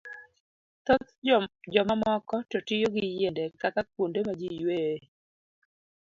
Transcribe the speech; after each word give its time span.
Thoth 0.85 1.09
jomamoko 1.73 2.35
to 2.49 2.57
tiyo 2.67 2.87
gi 2.95 3.03
yiende 3.17 3.43
kaka 3.61 3.81
kuonde 3.91 4.19
ma 4.25 4.33
ji 4.39 4.47
yueyoe. 4.61 5.05